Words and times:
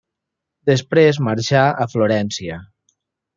Després 0.69 1.19
marxà 1.27 1.61
a 1.85 1.87
Florència. 1.93 2.59